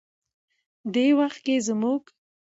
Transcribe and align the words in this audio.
دې 0.93 1.05
وخت 1.19 1.39
کې 1.45 1.55
زموږ 1.67 2.03